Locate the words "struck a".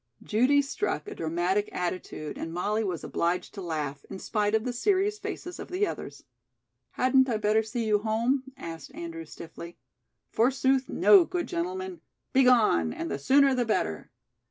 0.63-1.13